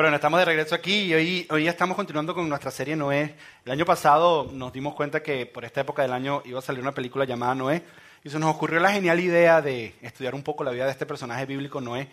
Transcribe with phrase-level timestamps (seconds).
[0.00, 3.34] Bueno, estamos de regreso aquí y hoy, hoy estamos continuando con nuestra serie Noé.
[3.66, 6.80] El año pasado nos dimos cuenta que por esta época del año iba a salir
[6.80, 7.82] una película llamada Noé
[8.24, 11.04] y se nos ocurrió la genial idea de estudiar un poco la vida de este
[11.04, 12.08] personaje bíblico Noé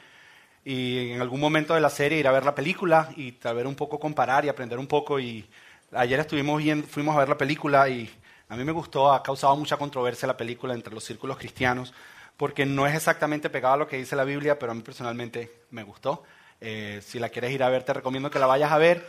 [0.66, 3.66] y en algún momento de la serie ir a ver la película y tal vez
[3.66, 5.18] un poco comparar y aprender un poco.
[5.18, 5.48] Y
[5.94, 8.14] ayer estuvimos viendo, fuimos a ver la película y
[8.50, 11.94] a mí me gustó, ha causado mucha controversia la película entre los círculos cristianos
[12.36, 15.62] porque no es exactamente pegado a lo que dice la Biblia, pero a mí personalmente
[15.72, 16.26] me gustó.
[16.62, 19.08] Eh, si la quieres ir a ver, te recomiendo que la vayas a ver.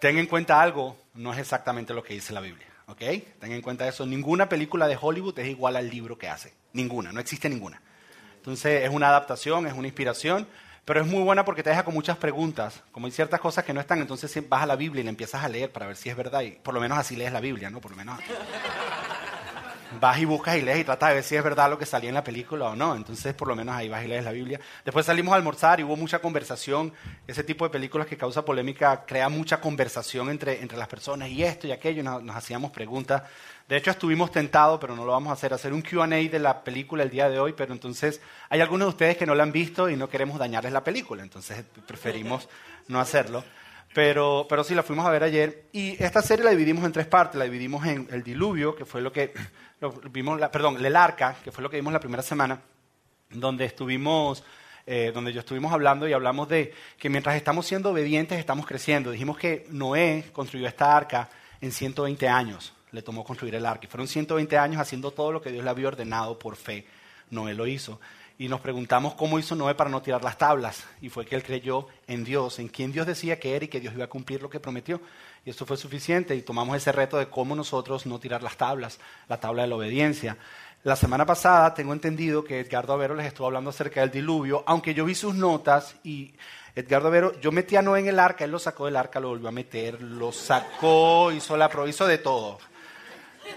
[0.00, 2.66] Ten en cuenta algo, no es exactamente lo que dice la Biblia.
[2.86, 3.00] ¿Ok?
[3.40, 4.06] Ten en cuenta eso.
[4.06, 6.54] Ninguna película de Hollywood es igual al libro que hace.
[6.72, 7.80] Ninguna, no existe ninguna.
[8.36, 10.46] Entonces es una adaptación, es una inspiración,
[10.84, 12.82] pero es muy buena porque te deja con muchas preguntas.
[12.92, 15.42] Como hay ciertas cosas que no están, entonces vas a la Biblia y la empiezas
[15.42, 16.42] a leer para ver si es verdad.
[16.42, 17.80] Y por lo menos así lees la Biblia, ¿no?
[17.80, 18.20] Por lo menos
[20.00, 22.08] vas y buscas y lees y tratas de ver si es verdad lo que salía
[22.08, 22.94] en la película o no.
[22.94, 24.60] Entonces, por lo menos ahí vas y lees la Biblia.
[24.84, 26.92] Después salimos a almorzar y hubo mucha conversación.
[27.26, 31.42] Ese tipo de películas que causa polémica crea mucha conversación entre, entre las personas y
[31.42, 32.02] esto y aquello.
[32.02, 33.22] Nos, nos hacíamos preguntas.
[33.68, 36.62] De hecho, estuvimos tentados, pero no lo vamos a hacer, hacer un QA de la
[36.62, 37.52] película el día de hoy.
[37.56, 40.72] Pero entonces, hay algunos de ustedes que no la han visto y no queremos dañarles
[40.72, 41.22] la película.
[41.22, 42.48] Entonces, preferimos
[42.88, 43.44] no hacerlo.
[43.96, 45.64] Pero, pero sí, la fuimos a ver ayer.
[45.72, 47.38] Y esta serie la dividimos en tres partes.
[47.38, 49.32] La dividimos en el diluvio, que fue lo que
[50.10, 52.60] vimos, la, perdón, el arca, que fue lo que vimos la primera semana,
[53.30, 54.44] donde estuvimos,
[54.86, 59.10] eh, donde yo estuvimos hablando y hablamos de que mientras estamos siendo obedientes estamos creciendo.
[59.10, 61.28] Dijimos que Noé construyó esta arca
[61.60, 63.86] en 120 años, le tomó construir el arca.
[63.86, 66.86] Y fueron 120 años haciendo todo lo que Dios le había ordenado por fe.
[67.30, 68.00] Noé lo hizo.
[68.38, 70.84] Y nos preguntamos cómo hizo Noé para no tirar las tablas.
[71.00, 73.80] Y fue que él creyó en Dios, en quien Dios decía que era y que
[73.80, 75.00] Dios iba a cumplir lo que prometió.
[75.44, 78.98] Y esto fue suficiente y tomamos ese reto de cómo nosotros no tirar las tablas,
[79.28, 80.36] la tabla de la obediencia.
[80.82, 84.92] La semana pasada tengo entendido que Edgardo Avero les estuvo hablando acerca del diluvio, aunque
[84.94, 86.34] yo vi sus notas y
[86.76, 89.30] Edgardo Avero, yo metí a Noé en el arca, él lo sacó del arca, lo
[89.30, 92.58] volvió a meter, lo sacó, hizo la hizo de todo.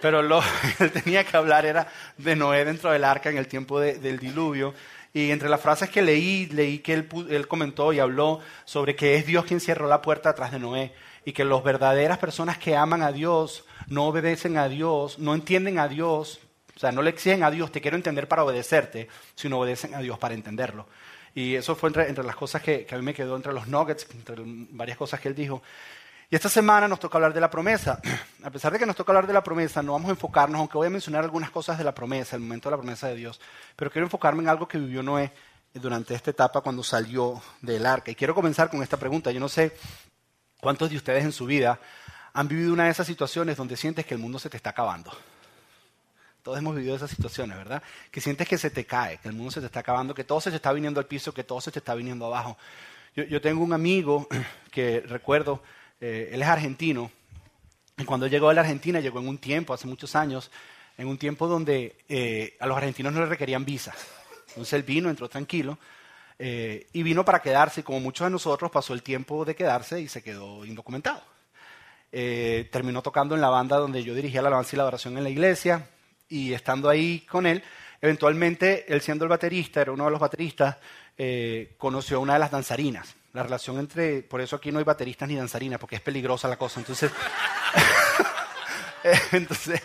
[0.01, 0.41] Pero lo
[0.77, 4.19] que él tenía que hablar era de Noé dentro del arca en el tiempo del
[4.19, 4.73] diluvio.
[5.13, 9.15] Y entre las frases que leí, leí que él, él comentó y habló sobre que
[9.15, 10.93] es Dios quien cerró la puerta atrás de Noé
[11.25, 15.79] y que las verdaderas personas que aman a Dios no obedecen a Dios, no entienden
[15.79, 16.39] a Dios,
[16.75, 19.99] o sea, no le exigen a Dios, te quiero entender para obedecerte, sino obedecen a
[19.99, 20.87] Dios para entenderlo.
[21.35, 24.37] Y eso fue entre, las cosas que, a mí me quedó, entre los nuggets, entre
[24.45, 25.61] varias cosas que él dijo.
[26.29, 27.99] Y esta semana nos toca hablar de la promesa.
[28.43, 30.77] A pesar de que nos toca hablar de la promesa, no vamos a enfocarnos, aunque
[30.77, 33.41] voy a mencionar algunas cosas de la promesa, el momento de la promesa de Dios,
[33.75, 35.31] pero quiero enfocarme en algo que vivió Noé
[35.73, 38.11] durante esta etapa cuando salió del arca.
[38.11, 39.31] Y quiero comenzar con esta pregunta.
[39.31, 39.73] Yo no sé
[40.59, 41.79] ¿Cuántos de ustedes en su vida
[42.33, 45.11] han vivido una de esas situaciones donde sientes que el mundo se te está acabando?
[46.43, 47.81] Todos hemos vivido esas situaciones, ¿verdad?
[48.11, 50.41] Que sientes que se te cae, que el mundo se te está acabando, que todo
[50.41, 52.57] se te está viniendo al piso, que todo se te está viniendo abajo.
[53.15, 54.27] Yo, tengo un amigo
[54.71, 55.63] que recuerdo,
[56.01, 57.11] eh, él es argentino,
[57.97, 60.49] y cuando llegó a la Argentina, llegó en un tiempo, hace muchos años,
[60.97, 63.93] en un tiempo donde eh, a los argentinos no les requerían visa.
[64.49, 65.77] Entonces él vino, entró tranquilo,
[66.37, 70.07] eh, y vino para quedarse, como muchos de nosotros pasó el tiempo de quedarse y
[70.07, 71.21] se quedó indocumentado.
[72.11, 75.29] Terminó tocando en la banda donde yo dirigía la alabanza y la oración en la
[75.29, 75.89] iglesia,
[76.29, 77.61] y estando ahí con él,
[78.01, 80.77] eventualmente, él siendo el baterista, era uno de los bateristas,
[81.77, 83.18] conoció a una de las danzarinas.
[83.33, 86.57] La relación entre, por eso aquí no hay bateristas ni danzarinas, porque es peligrosa la
[86.57, 86.79] cosa.
[86.79, 87.11] Entonces,
[89.31, 89.81] entonces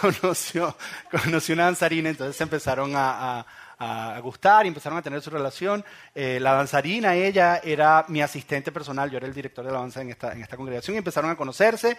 [0.00, 0.76] conoció,
[1.10, 3.44] conoció una danzarina, entonces empezaron a
[3.78, 5.84] a, gustar y empezaron a tener su relación.
[6.14, 10.02] Eh, la danzarina, ella era mi asistente personal, yo era el director de la danza
[10.02, 11.96] en esta, en esta congregación y empezaron a conocerse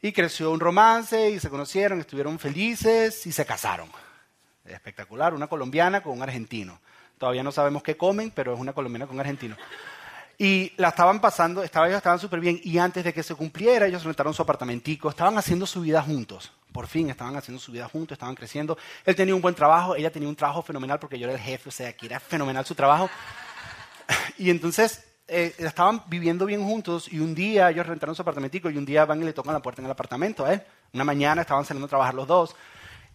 [0.00, 3.90] y creció un romance y se conocieron, estuvieron felices y se casaron.
[4.64, 6.80] Espectacular, una colombiana con un argentino.
[7.18, 9.56] Todavía no sabemos qué comen, pero es una colombiana con un argentino.
[10.42, 13.86] Y la estaban pasando, estaba, ellos estaban súper bien y antes de que se cumpliera
[13.86, 16.50] ellos rentaron su apartamentico, estaban haciendo su vida juntos.
[16.72, 18.76] Por fin estaban haciendo su vida juntos, estaban creciendo.
[19.04, 21.68] Él tenía un buen trabajo, ella tenía un trabajo fenomenal porque yo era el jefe,
[21.68, 23.08] o sea, que era fenomenal su trabajo.
[24.36, 28.76] Y entonces eh, estaban viviendo bien juntos y un día ellos rentaron su apartamentico y
[28.76, 30.62] un día van y le tocan la puerta en el apartamento a él.
[30.92, 32.56] Una mañana estaban saliendo a trabajar los dos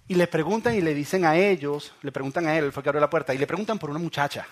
[0.07, 2.87] y le preguntan y le dicen a ellos, le preguntan a él, él fue que
[2.87, 4.47] abrió la puerta, y le preguntan por una muchacha.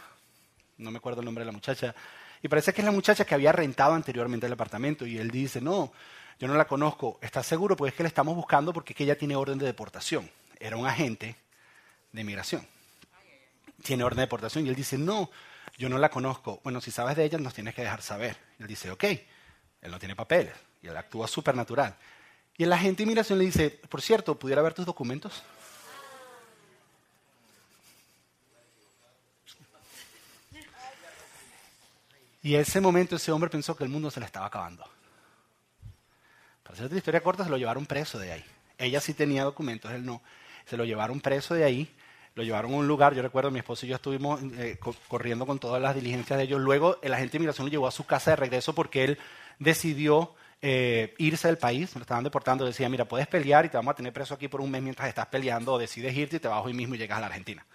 [0.77, 1.95] No me acuerdo el nombre de la muchacha.
[2.45, 5.59] Y parece que es la muchacha que había rentado anteriormente el apartamento y él dice,
[5.61, 5.91] no,
[6.37, 7.17] yo no la conozco.
[7.19, 7.75] ¿Estás seguro?
[7.75, 10.29] Pues es que la estamos buscando porque es que ella tiene orden de deportación.
[10.59, 11.35] Era un agente
[12.11, 12.67] de inmigración.
[13.81, 14.63] Tiene orden de deportación.
[14.63, 15.31] Y él dice, no,
[15.75, 16.61] yo no la conozco.
[16.63, 18.37] Bueno, si sabes de ella, nos tienes que dejar saber.
[18.59, 20.53] Y él dice, ok, él no tiene papeles.
[20.83, 21.95] Y él actúa súper natural.
[22.55, 25.41] Y el agente de inmigración le dice, por cierto, ¿pudiera ver tus documentos?
[32.45, 34.83] Y en ese momento ese hombre pensó que el mundo se le estaba acabando.
[36.61, 38.45] Para hacer la historia corta, se lo llevaron preso de ahí.
[38.77, 40.21] Ella sí tenía documentos, él no.
[40.67, 41.91] Se lo llevaron preso de ahí,
[42.35, 43.15] lo llevaron a un lugar.
[43.15, 44.77] Yo recuerdo, mi esposo y yo estuvimos eh,
[45.07, 46.61] corriendo con todas las diligencias de ellos.
[46.61, 49.17] Luego, el agente de inmigración lo llevó a su casa de regreso porque él
[49.57, 53.93] decidió eh, irse del país, lo estaban deportando, decía, mira, puedes pelear y te vamos
[53.93, 56.47] a tener preso aquí por un mes mientras estás peleando, o decides irte y te
[56.47, 57.65] vas hoy mismo y llegas a la Argentina.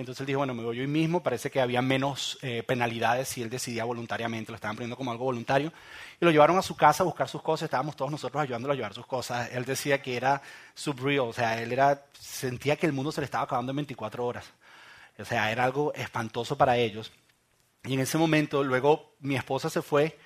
[0.00, 3.42] Entonces él dijo, bueno, me voy hoy mismo, parece que había menos eh, penalidades si
[3.42, 5.72] él decidía voluntariamente, lo estaban poniendo como algo voluntario.
[6.20, 8.76] Y lo llevaron a su casa a buscar sus cosas, estábamos todos nosotros ayudándolo a
[8.76, 9.50] llevar sus cosas.
[9.52, 10.42] Él decía que era
[10.74, 14.26] subreal, o sea, él era, sentía que el mundo se le estaba acabando en 24
[14.26, 14.46] horas.
[15.18, 17.12] O sea, era algo espantoso para ellos.
[17.84, 20.18] Y en ese momento, luego mi esposa se fue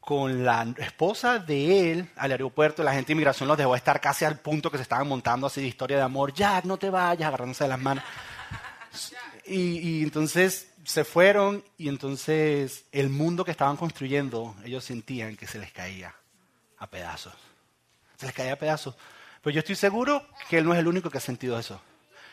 [0.00, 4.24] con la esposa de él al aeropuerto, la gente de inmigración los dejó estar casi
[4.24, 7.28] al punto que se estaban montando así de historia de amor, Jack, no te vayas,
[7.28, 8.02] agarrándose de las manos.
[9.46, 15.58] Y, entonces se fueron y entonces el mundo que estaban construyendo, ellos sentían que se
[15.58, 16.14] les caía
[16.78, 17.34] a pedazos.
[18.16, 18.96] Se les caía a pedazos.
[19.42, 21.80] Pero yo estoy seguro que él no es el único que ha sentido eso.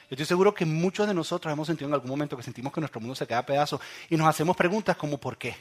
[0.09, 2.79] Yo estoy seguro que muchos de nosotros hemos sentido en algún momento que sentimos que
[2.79, 5.55] nuestro mundo se cae a pedazos y nos hacemos preguntas como ¿por qué?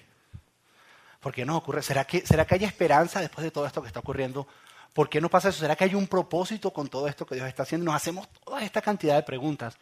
[1.20, 1.82] ¿Por qué nos ocurre?
[1.82, 4.46] ¿Será que, ¿Será que hay esperanza después de todo esto que está ocurriendo?
[4.92, 5.58] ¿Por qué no pasa eso?
[5.58, 7.84] ¿Será que hay un propósito con todo esto que Dios está haciendo?
[7.84, 9.76] Nos hacemos toda esta cantidad de preguntas.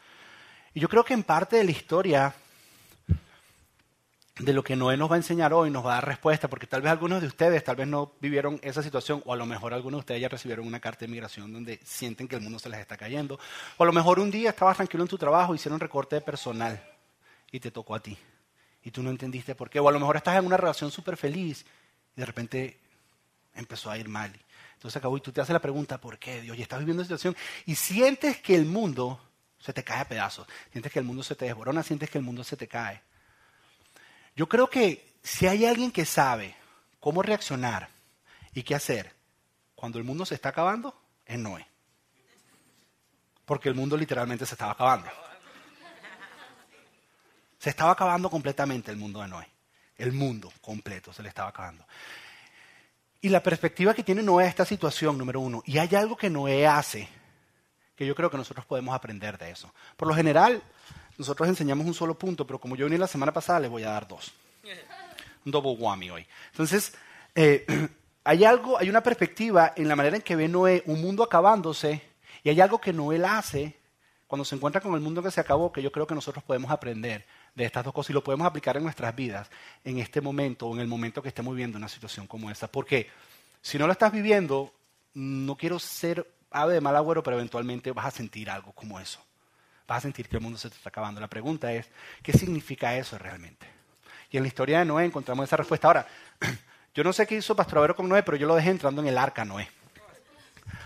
[0.74, 2.34] Y yo creo que en parte de la historia
[4.38, 6.66] de lo que Noé nos va a enseñar hoy nos va a dar respuesta, porque
[6.66, 9.72] tal vez algunos de ustedes tal vez no vivieron esa situación, o a lo mejor
[9.72, 12.68] algunos de ustedes ya recibieron una carta de migración donde sienten que el mundo se
[12.68, 13.38] les está cayendo,
[13.76, 16.82] o a lo mejor un día estabas tranquilo en tu trabajo, hicieron recorte de personal
[17.52, 18.18] y te tocó a ti
[18.82, 19.80] y tú no entendiste por qué.
[19.80, 21.64] O a lo mejor estás en una relación súper feliz
[22.16, 22.80] y de repente
[23.54, 24.32] empezó a ir mal.
[24.74, 26.58] Entonces acabó y tú te haces la pregunta, ¿por qué Dios?
[26.58, 29.20] Y estás viviendo una situación y sientes que el mundo
[29.64, 32.24] se te cae a pedazos, sientes que el mundo se te desborona, sientes que el
[32.24, 33.00] mundo se te cae.
[34.36, 36.54] Yo creo que si hay alguien que sabe
[37.00, 37.88] cómo reaccionar
[38.52, 39.14] y qué hacer
[39.74, 40.94] cuando el mundo se está acabando,
[41.24, 41.66] es Noé.
[43.46, 45.08] Porque el mundo literalmente se estaba acabando.
[47.58, 49.48] Se estaba acabando completamente el mundo de Noé.
[49.96, 51.86] El mundo completo se le estaba acabando.
[53.22, 56.28] Y la perspectiva que tiene Noé a esta situación, número uno, y hay algo que
[56.28, 57.08] Noé hace
[57.96, 59.72] que yo creo que nosotros podemos aprender de eso.
[59.96, 60.62] Por lo general,
[61.16, 63.90] nosotros enseñamos un solo punto, pero como yo vine la semana pasada, les voy a
[63.90, 64.32] dar dos.
[65.44, 66.26] Un double whammy hoy.
[66.50, 66.94] Entonces,
[67.34, 67.66] eh,
[68.24, 72.02] hay algo, hay una perspectiva en la manera en que ve Noé un mundo acabándose,
[72.42, 73.76] y hay algo que Noé hace
[74.26, 76.70] cuando se encuentra con el mundo que se acabó, que yo creo que nosotros podemos
[76.70, 77.24] aprender
[77.54, 79.48] de estas dos cosas y lo podemos aplicar en nuestras vidas
[79.84, 82.66] en este momento o en el momento que estemos viviendo una situación como esa.
[82.66, 83.08] Porque
[83.62, 84.72] si no lo estás viviendo,
[85.14, 89.20] no quiero ser ave de mal agüero, pero eventualmente vas a sentir algo como eso.
[89.86, 91.20] Vas a sentir que el mundo se te está acabando.
[91.20, 91.90] La pregunta es,
[92.22, 93.66] ¿qué significa eso realmente?
[94.30, 95.88] Y en la historia de Noé encontramos esa respuesta.
[95.88, 96.06] Ahora,
[96.94, 99.08] yo no sé qué hizo Pastor Avero con Noé, pero yo lo dejé entrando en
[99.08, 99.68] el arca Noé.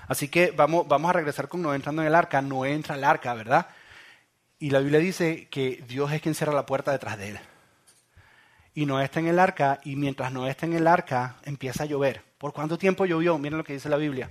[0.09, 2.43] Así que vamos, vamos a regresar con Noé entrando en el arca.
[2.43, 3.69] Noé entra al arca, ¿verdad?
[4.59, 7.38] Y la Biblia dice que Dios es quien cierra la puerta detrás de él.
[8.75, 11.87] Y Noé está en el arca, y mientras Noé está en el arca, empieza a
[11.87, 12.23] llover.
[12.38, 13.38] ¿Por cuánto tiempo llovió?
[13.38, 14.31] Miren lo que dice la Biblia.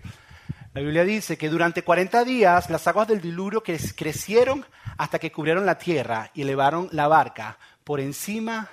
[0.77, 4.63] La Biblia dice que durante 40 días las aguas del diluvio crecieron
[5.00, 8.69] hasta que cubrieron la tierra y elevaron la barca por encima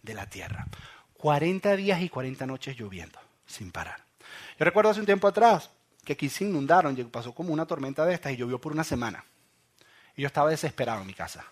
[0.00, 0.68] de la tierra.
[1.14, 4.04] 40 días y 40 noches lloviendo, sin parar.
[4.56, 5.68] Yo recuerdo hace un tiempo atrás
[6.04, 9.24] que aquí se inundaron, pasó como una tormenta de estas y llovió por una semana.
[10.14, 11.44] Y yo estaba desesperado en mi casa,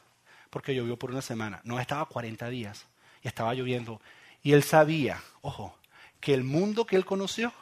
[0.50, 1.60] porque llovió por una semana.
[1.64, 2.86] No estaba 40 días
[3.25, 4.00] y estaba lloviendo.
[4.40, 5.76] Y él sabía, ojo,
[6.20, 7.52] que el mundo que él conoció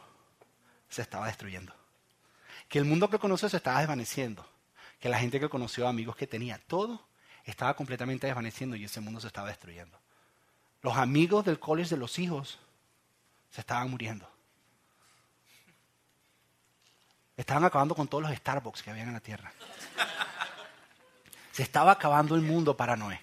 [0.90, 1.72] se estaba destruyendo.
[2.74, 4.44] Que el mundo que conoció se estaba desvaneciendo.
[4.98, 7.06] Que la gente que conoció, amigos que tenía, todo
[7.44, 9.96] estaba completamente desvaneciendo y ese mundo se estaba destruyendo.
[10.82, 12.58] Los amigos del college de los hijos
[13.52, 14.28] se estaban muriendo.
[17.36, 19.52] Estaban acabando con todos los Starbucks que habían en la tierra.
[21.52, 23.20] Se estaba acabando el mundo para Noé.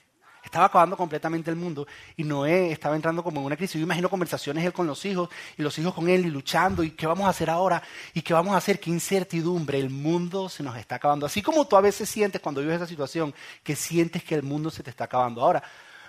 [0.52, 3.76] Estaba acabando completamente el mundo y Noé estaba entrando como en una crisis.
[3.76, 6.92] Yo imagino conversaciones él con los hijos y los hijos con él y luchando y
[6.92, 7.82] qué vamos a hacer ahora
[8.14, 9.80] y qué vamos a hacer, qué incertidumbre.
[9.80, 11.26] El mundo se nos está acabando.
[11.26, 14.70] Así como tú a veces sientes cuando vives esa situación que sientes que el mundo
[14.70, 15.42] se te está acabando.
[15.42, 15.64] Ahora,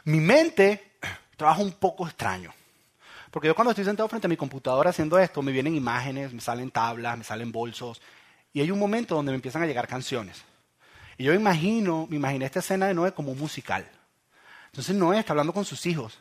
[0.06, 0.94] mi mente
[1.36, 2.52] trabaja un poco extraño.
[3.30, 6.40] Porque yo cuando estoy sentado frente a mi computadora haciendo esto, me vienen imágenes, me
[6.40, 8.02] salen tablas, me salen bolsos.
[8.52, 10.42] Y hay un momento donde me empiezan a llegar canciones.
[11.16, 13.88] Y yo imagino, me imaginé esta escena de Noé como musical.
[14.72, 16.18] Entonces Noé está hablando con sus hijos.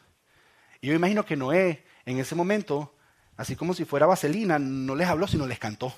[0.81, 2.93] Y yo imagino que Noé, en ese momento,
[3.38, 5.93] así como si fuera Vaselina, no les habló, sino les cantó.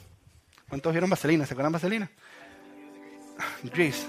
[0.70, 1.48] ¿Cuántos vieron Vaselina?
[1.48, 2.12] ¿Se acuerdan Vaselina?
[3.74, 4.06] Grease.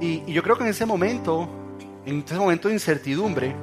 [0.00, 1.50] Y, yo creo que en ese momento,
[2.06, 3.56] en ese momento de incertidumbre,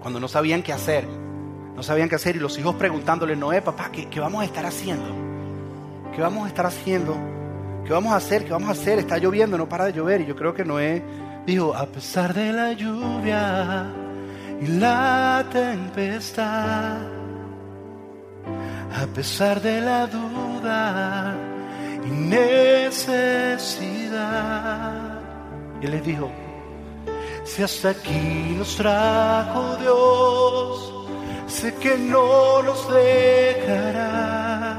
[0.00, 1.06] cuando no sabían qué hacer.
[1.06, 4.64] No sabían qué hacer y los hijos preguntándole, Noé, papá, ¿qué, qué vamos a estar
[4.64, 5.14] haciendo?
[6.14, 7.14] ¿Qué vamos a estar haciendo?
[7.84, 8.46] ¿Qué vamos a hacer?
[8.46, 8.98] ¿Qué vamos a hacer?
[8.98, 10.22] Está lloviendo, no para de llover.
[10.22, 11.04] Y yo creo que Noé
[11.48, 13.86] dijo, a pesar de la lluvia
[14.60, 16.98] y la tempestad,
[19.00, 21.34] a pesar de la duda
[22.04, 23.62] y necesidad.
[25.80, 26.30] Y les dijo,
[27.44, 30.92] si hasta aquí nos trajo Dios,
[31.46, 34.76] sé que no nos dejará.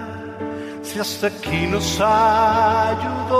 [0.83, 3.39] Si hasta aquí nos ayudó,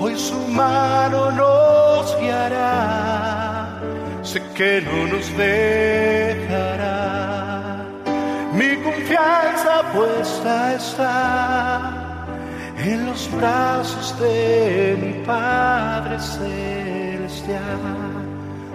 [0.00, 3.78] hoy su mano nos guiará.
[4.22, 6.90] Sé que no nos dejará.
[8.54, 12.26] Mi confianza puesta está
[12.78, 17.58] en los brazos de mi Padre Celestial.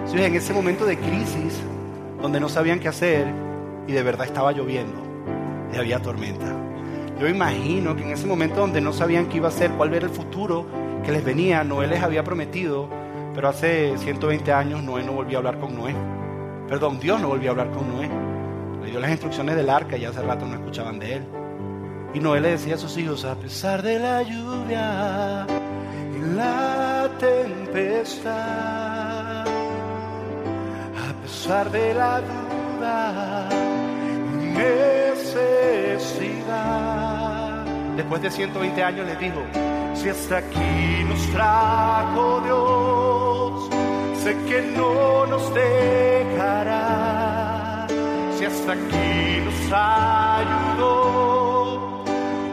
[0.06, 1.60] Sí, en ese momento de crisis,
[2.22, 3.26] donde no sabían qué hacer
[3.86, 5.02] y de verdad estaba lloviendo
[5.72, 6.46] y había tormenta.
[7.20, 10.06] Yo imagino que en ese momento donde no sabían qué iba a hacer, cuál era
[10.06, 12.90] el futuro que les venía, Noé les había prometido,
[13.32, 15.94] pero hace 120 años Noé no volvió a hablar con Noé.
[16.66, 18.10] Perdón, Dios no volvió a hablar con Noé.
[18.82, 21.22] Le dio las instrucciones del arca y hace rato no escuchaban de él.
[22.12, 25.46] Y Noé le decía a sus hijos, a pesar de la lluvia
[26.12, 28.34] y la tempestad,
[29.46, 29.46] a
[31.22, 33.48] pesar de la duda
[34.42, 35.94] y necesidad.
[37.96, 39.40] Después de 120 años les dijo,
[39.96, 43.68] si hasta aquí nos trajo Dios,
[44.22, 46.86] sé que no nos dejará.
[48.36, 50.94] Si hasta aquí nos ayudó,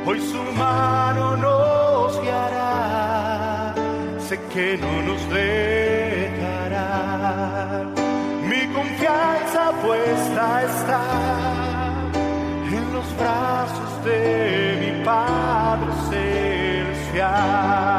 [0.05, 3.73] hoy su mano nos guiará,
[4.27, 6.87] sé que no nos dejará.
[8.49, 11.03] Mi confianza puesta está
[12.77, 14.19] en los brazos de
[14.81, 15.62] mi Padre
[17.43, 17.92] Celestial.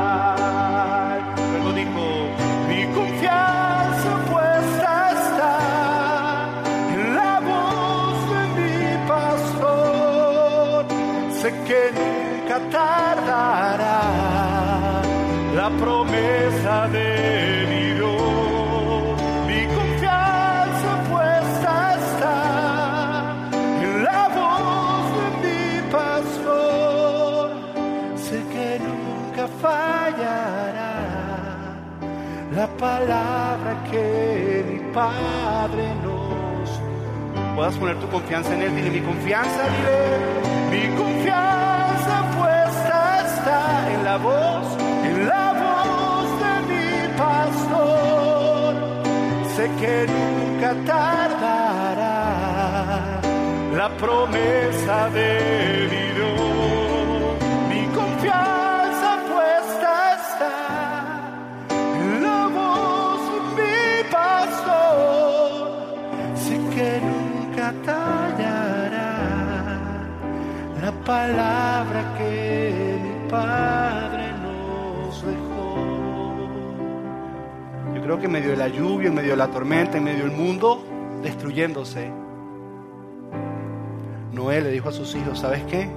[34.94, 36.70] Padre nos
[37.56, 38.76] puedas poner tu confianza en Él.
[38.76, 40.20] Dile, mi confianza, dile,
[40.70, 44.66] mi confianza puesta está en la voz,
[45.04, 48.74] en la voz de mi pastor.
[49.56, 52.22] Sé que nunca tardará
[53.76, 56.03] la promesa de Dios.
[71.24, 76.48] Palabra que mi Padre nos dejó.
[77.94, 80.24] Yo creo que en medio de la lluvia, en medio de la tormenta, en medio
[80.24, 80.86] del mundo
[81.22, 82.12] destruyéndose,
[84.32, 85.88] Noé le dijo a sus hijos, ¿sabes qué?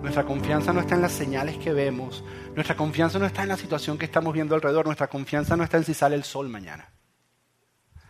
[0.00, 2.24] Nuestra confianza no está en las señales que vemos,
[2.54, 5.76] nuestra confianza no está en la situación que estamos viendo alrededor, nuestra confianza no está
[5.76, 6.88] en si sale el sol mañana.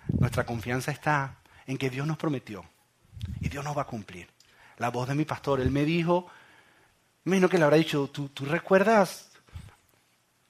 [0.07, 2.65] Nuestra confianza está en que Dios nos prometió
[3.41, 4.29] y Dios nos va a cumplir.
[4.79, 6.29] La voz de mi pastor, él me dijo,
[7.25, 9.33] imagino que le habrá dicho, ¿tú, tú recuerdas?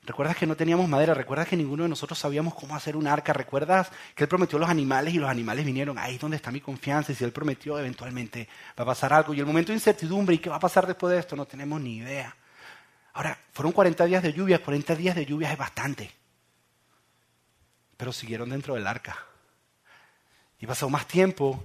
[0.04, 1.14] ¿Recuerdas que no teníamos madera?
[1.14, 3.32] ¿Recuerdas que ninguno de nosotros sabíamos cómo hacer un arca?
[3.32, 5.96] ¿Recuerdas que Él prometió los animales y los animales vinieron?
[5.96, 7.12] Ahí es donde está mi confianza.
[7.12, 9.32] Y si Él prometió, eventualmente va a pasar algo.
[9.32, 11.36] Y el momento de incertidumbre, ¿y qué va a pasar después de esto?
[11.36, 12.34] No tenemos ni idea.
[13.12, 14.60] Ahora, fueron 40 días de lluvia.
[14.60, 16.10] 40 días de lluvia es bastante.
[17.96, 19.16] Pero siguieron dentro del arca.
[20.58, 21.62] Y pasó más tiempo.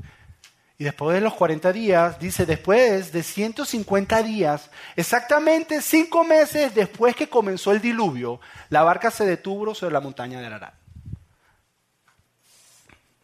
[0.79, 7.15] Y después de los 40 días, dice, después de 150 días, exactamente cinco meses después
[7.15, 10.73] que comenzó el diluvio, la barca se detuvo sobre la montaña de Ararat.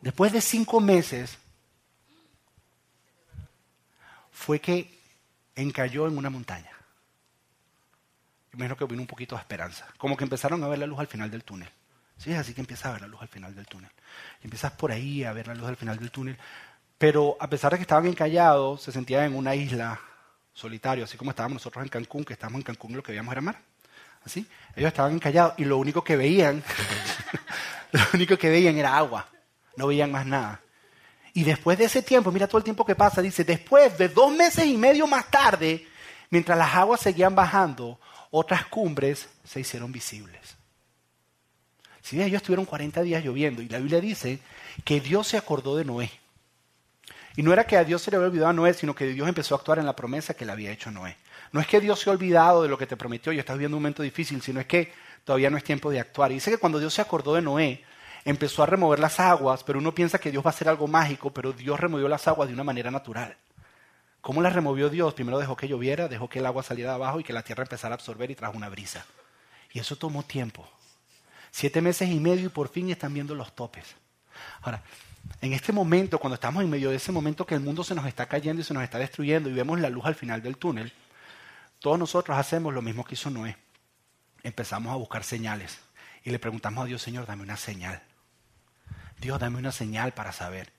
[0.01, 1.37] Después de cinco meses,
[4.43, 4.99] fue que
[5.55, 6.71] encalló en una montaña.
[8.53, 9.87] Imagino que vino un poquito de esperanza.
[9.97, 11.69] Como que empezaron a ver la luz al final del túnel.
[12.17, 13.89] Sí, así que empiezas a ver la luz al final del túnel.
[14.41, 16.37] Y empiezas por ahí a ver la luz al final del túnel.
[17.03, 19.99] Pero a pesar de que estaban encallados, se sentían en una isla
[20.53, 23.33] solitario, así como estábamos nosotros en Cancún, que estábamos en Cancún y lo que veíamos
[23.33, 23.59] era mar.
[24.23, 24.47] Así.
[24.73, 26.63] Ellos estaban encallados y lo único que veían,
[27.91, 29.27] lo único que veían era agua.
[29.75, 30.61] No veían más nada.
[31.33, 34.31] Y después de ese tiempo, mira todo el tiempo que pasa, dice, después de dos
[34.31, 35.85] meses y medio más tarde,
[36.29, 37.99] mientras las aguas seguían bajando,
[38.31, 40.55] otras cumbres se hicieron visibles.
[42.01, 44.39] Si ellos estuvieron 40 días lloviendo y la Biblia dice
[44.85, 46.22] que Dios se acordó de Noé.
[47.35, 49.27] Y no era que a Dios se le había olvidado a Noé, sino que Dios
[49.27, 51.17] empezó a actuar en la promesa que le había hecho a Noé.
[51.51, 53.77] No es que Dios se ha olvidado de lo que te prometió y estás viviendo
[53.77, 56.31] un momento difícil, sino es que todavía no es tiempo de actuar.
[56.31, 57.83] Y dice que cuando Dios se acordó de Noé,
[58.25, 61.31] empezó a remover las aguas, pero uno piensa que Dios va a hacer algo mágico,
[61.31, 63.35] pero Dios removió las aguas de una manera natural.
[64.21, 65.13] ¿Cómo las removió Dios?
[65.13, 67.63] Primero dejó que lloviera, dejó que el agua saliera de abajo y que la tierra
[67.63, 69.05] empezara a absorber y trajo una brisa.
[69.73, 70.67] Y eso tomó tiempo.
[71.51, 73.95] Siete meses y medio y por fin están viendo los topes.
[74.61, 74.81] Ahora,
[75.41, 78.05] en este momento, cuando estamos en medio de ese momento que el mundo se nos
[78.05, 80.93] está cayendo y se nos está destruyendo y vemos la luz al final del túnel,
[81.79, 83.57] todos nosotros hacemos lo mismo que hizo Noé.
[84.43, 85.79] Empezamos a buscar señales
[86.23, 88.01] y le preguntamos a Dios, Señor, dame una señal.
[89.19, 90.71] Dios, dame una señal para saber.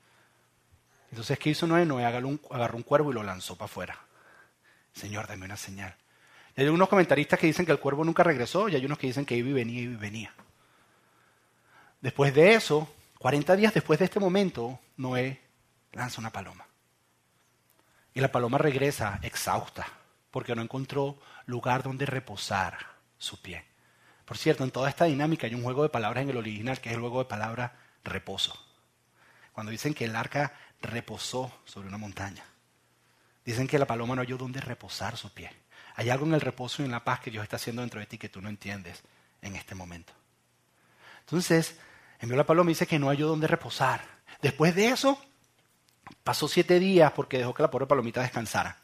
[1.10, 1.84] Entonces, ¿qué hizo Noé?
[1.86, 3.98] Noé agarró un, cuervo y lo lanzó para afuera.
[4.92, 5.94] Señor, dame una señal.
[6.56, 9.06] Y hay unos comentaristas que dicen que el cuervo nunca regresó y hay unos que
[9.06, 10.34] dicen que iba y venía y venía.
[12.00, 12.93] Después de eso,
[13.24, 15.40] 40 días después de este momento, Noé
[15.92, 16.66] lanza una paloma.
[18.12, 19.86] Y la paloma regresa exhausta
[20.30, 22.76] porque no encontró lugar donde reposar
[23.16, 23.64] su pie.
[24.26, 26.90] Por cierto, en toda esta dinámica hay un juego de palabras en el original que
[26.90, 27.72] es el juego de palabras
[28.04, 28.62] reposo.
[29.54, 30.52] Cuando dicen que el arca
[30.82, 32.44] reposó sobre una montaña,
[33.42, 35.50] dicen que la paloma no halló donde reposar su pie.
[35.94, 38.06] Hay algo en el reposo y en la paz que Dios está haciendo dentro de
[38.06, 39.02] ti que tú no entiendes
[39.40, 40.12] en este momento.
[41.20, 41.78] Entonces,
[42.24, 44.02] envió la paloma y dice que no halló donde reposar.
[44.42, 45.22] Después de eso,
[46.22, 48.78] pasó siete días porque dejó que la pobre palomita descansara.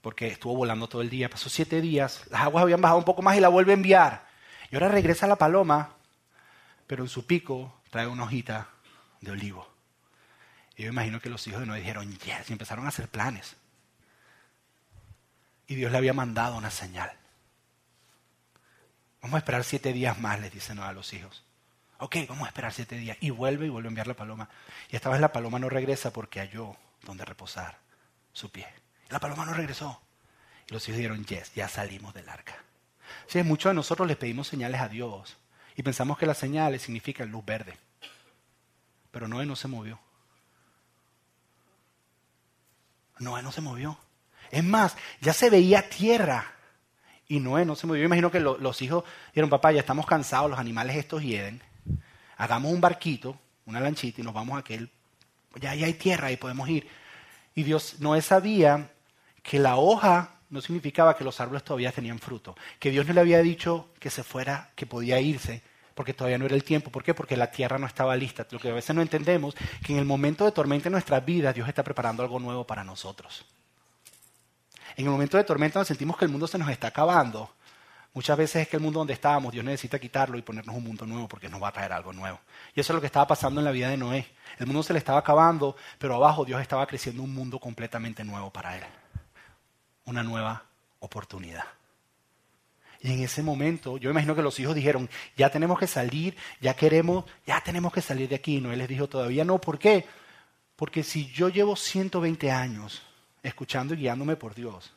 [0.00, 1.28] Porque estuvo volando todo el día.
[1.28, 4.26] Pasó siete días, las aguas habían bajado un poco más y la vuelve a enviar.
[4.70, 5.94] Y ahora regresa la paloma,
[6.86, 8.68] pero en su pico trae una hojita
[9.20, 9.68] de olivo.
[10.76, 13.56] Y yo imagino que los hijos de Noé dijeron, yes, y empezaron a hacer planes.
[15.66, 17.10] Y Dios le había mandado una señal.
[19.22, 21.45] Vamos a esperar siete días más, les dice Noé a los hijos.
[21.98, 23.16] Ok, vamos a esperar siete días.
[23.20, 24.48] Y vuelve y vuelve a enviar la paloma.
[24.90, 27.78] Y esta vez la paloma no regresa porque halló donde reposar
[28.32, 28.66] su pie.
[29.08, 30.00] La paloma no regresó.
[30.68, 32.56] Y los hijos dijeron, yes, ya salimos del arca.
[33.44, 35.36] Muchos de nosotros les pedimos señales a Dios.
[35.74, 37.78] Y pensamos que las señales significan luz verde.
[39.10, 39.98] Pero Noé no se movió.
[43.18, 43.98] Noé no se movió.
[44.50, 46.52] Es más, ya se veía tierra.
[47.28, 48.00] Y Noé no se movió.
[48.02, 51.62] Yo imagino que los hijos dijeron, papá, ya estamos cansados, los animales estos hieden.
[52.36, 54.90] Hagamos un barquito, una lanchita y nos vamos a aquel.
[55.56, 56.86] Ya, ya hay tierra y podemos ir.
[57.54, 58.90] Y Dios, Noé sabía
[59.42, 62.54] que la hoja no significaba que los árboles todavía tenían fruto.
[62.78, 65.62] Que Dios no le había dicho que se fuera, que podía irse,
[65.94, 66.90] porque todavía no era el tiempo.
[66.90, 67.14] ¿Por qué?
[67.14, 68.46] Porque la tierra no estaba lista.
[68.50, 71.54] Lo que a veces no entendemos, que en el momento de tormenta en nuestras vidas,
[71.54, 73.44] Dios está preparando algo nuevo para nosotros.
[74.96, 77.50] En el momento de tormenta nos sentimos que el mundo se nos está acabando.
[78.16, 81.04] Muchas veces es que el mundo donde estábamos, Dios necesita quitarlo y ponernos un mundo
[81.04, 82.40] nuevo porque nos va a traer algo nuevo.
[82.74, 84.26] Y eso es lo que estaba pasando en la vida de Noé.
[84.58, 88.50] El mundo se le estaba acabando, pero abajo Dios estaba creciendo un mundo completamente nuevo
[88.50, 88.84] para él.
[90.06, 90.64] Una nueva
[91.00, 91.64] oportunidad.
[93.02, 96.72] Y en ese momento, yo imagino que los hijos dijeron, ya tenemos que salir, ya
[96.72, 98.56] queremos, ya tenemos que salir de aquí.
[98.56, 100.06] Y Noé les dijo, todavía no, ¿por qué?
[100.74, 103.02] Porque si yo llevo 120 años
[103.42, 104.95] escuchando y guiándome por Dios,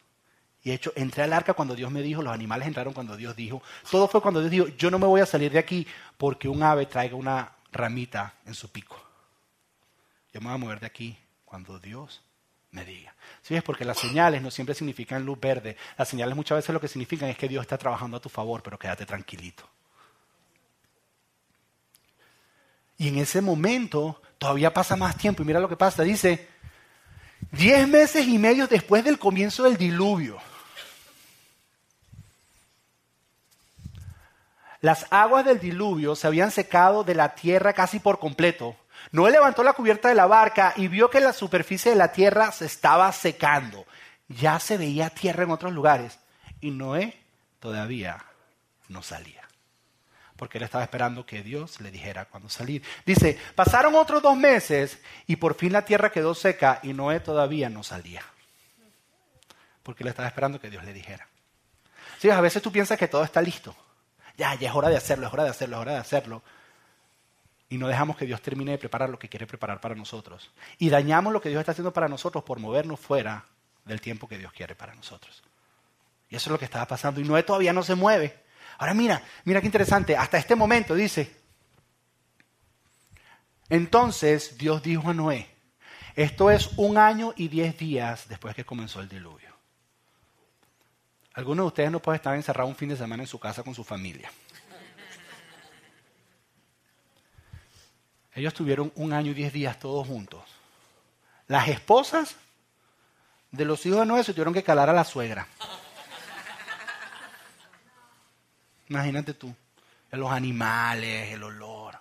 [0.61, 3.63] y hecho, entré al arca cuando Dios me dijo, los animales entraron cuando Dios dijo,
[3.89, 6.61] todo fue cuando Dios dijo, yo no me voy a salir de aquí porque un
[6.63, 9.01] ave traiga una ramita en su pico.
[10.33, 12.21] Yo me voy a mover de aquí cuando Dios
[12.71, 13.15] me diga.
[13.41, 15.77] Sí, es porque las señales no siempre significan luz verde.
[15.97, 18.61] Las señales muchas veces lo que significan es que Dios está trabajando a tu favor,
[18.61, 19.67] pero quédate tranquilito.
[22.97, 25.41] Y en ese momento todavía pasa más tiempo.
[25.41, 26.03] Y mira lo que pasa.
[26.03, 26.47] Dice,
[27.51, 30.37] diez meses y medio después del comienzo del diluvio.
[34.81, 38.75] Las aguas del diluvio se habían secado de la tierra casi por completo
[39.11, 42.51] Noé levantó la cubierta de la barca y vio que la superficie de la tierra
[42.51, 43.85] se estaba secando.
[44.27, 46.19] Ya se veía tierra en otros lugares.
[46.61, 47.17] Y Noé
[47.59, 48.23] todavía
[48.87, 49.41] no salía.
[50.35, 52.83] Porque él estaba esperando que Dios le dijera cuándo salir.
[53.05, 57.69] Dice, pasaron otros dos meses y por fin la tierra quedó seca y Noé todavía
[57.69, 58.23] no salía.
[59.83, 61.27] Porque él estaba esperando que Dios le dijera.
[62.19, 63.75] Sí, a veces tú piensas que todo está listo.
[64.39, 66.41] Ya, ya es hora de hacerlo, es hora de hacerlo, es hora de hacerlo
[67.69, 70.49] y no dejamos que Dios termine de preparar lo que quiere preparar para nosotros.
[70.79, 73.45] Y dañamos lo que Dios está haciendo para nosotros por movernos fuera
[73.85, 75.43] del tiempo que Dios quiere para nosotros.
[76.29, 77.21] Y eso es lo que estaba pasando.
[77.21, 78.43] Y Noé todavía no se mueve.
[78.79, 80.17] Ahora mira, mira qué interesante.
[80.17, 81.31] Hasta este momento dice,
[83.69, 85.47] entonces Dios dijo a Noé,
[86.15, 89.48] Esto es un año y diez días después que comenzó el diluvio.
[91.33, 93.75] Algunos de ustedes no pueden estar encerrados un fin de semana en su casa con
[93.75, 94.31] su familia.
[98.33, 100.43] Ellos tuvieron un año y diez días todos juntos.
[101.47, 102.35] Las esposas
[103.51, 105.47] de los hijos de Noé se tuvieron que calar a la suegra.
[108.87, 109.53] Imagínate tú,
[110.11, 111.99] los animales, el olor,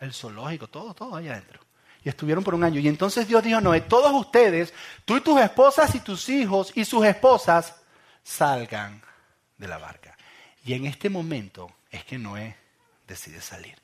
[0.00, 1.60] el zoológico, todo, todo allá adentro.
[2.04, 2.80] Y estuvieron por un año.
[2.80, 6.72] Y entonces Dios dijo a Noé, todos ustedes, tú y tus esposas y tus hijos
[6.74, 7.76] y sus esposas,
[8.22, 9.02] salgan
[9.56, 10.16] de la barca.
[10.64, 12.56] Y en este momento es que Noé
[13.06, 13.76] decide salir.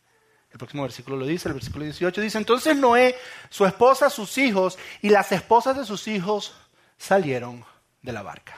[0.50, 3.14] El próximo versículo lo dice, el versículo 18 dice, entonces Noé,
[3.50, 6.54] su esposa, sus hijos y las esposas de sus hijos
[6.96, 7.64] salieron
[8.02, 8.56] de la barca.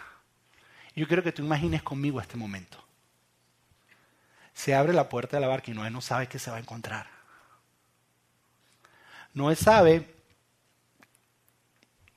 [0.95, 2.79] Yo quiero que tú imagines conmigo este momento.
[4.53, 6.61] Se abre la puerta de la barca y Noé no sabe qué se va a
[6.61, 7.20] encontrar.
[9.35, 10.09] Noé sabe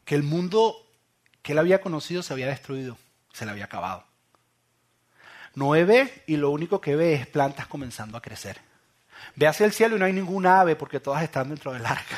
[0.05, 0.75] que el mundo
[1.41, 2.97] que él había conocido se había destruido,
[3.33, 4.05] se le había acabado.
[5.55, 8.59] Noé ve y lo único que ve es plantas comenzando a crecer.
[9.35, 12.17] Ve hacia el cielo y no hay ningún ave porque todas están dentro del arca.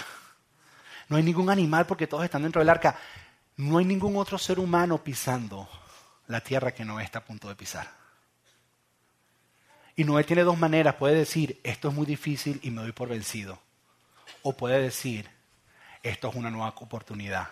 [1.09, 2.97] No hay ningún animal porque todos están dentro del arca.
[3.57, 5.67] No hay ningún otro ser humano pisando
[6.27, 7.89] la tierra que Noé está a punto de pisar.
[9.95, 10.95] Y Noé tiene dos maneras.
[10.95, 13.59] Puede decir, esto es muy difícil y me doy por vencido.
[14.43, 15.29] O puede decir,
[16.03, 17.47] esto es una nueva oportunidad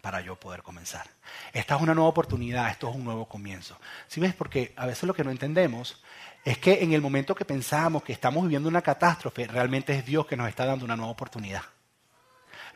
[0.00, 1.06] para yo poder comenzar.
[1.52, 3.78] Esta es una nueva oportunidad, esto es un nuevo comienzo.
[4.06, 4.34] ¿Sí ves?
[4.34, 6.02] Porque a veces lo que no entendemos
[6.44, 10.26] es que en el momento que pensamos que estamos viviendo una catástrofe, realmente es Dios
[10.26, 11.62] que nos está dando una nueva oportunidad.